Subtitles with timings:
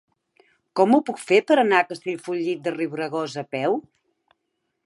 [0.79, 3.81] Com ho puc fer per anar a Castellfollit de Riubregós a peu?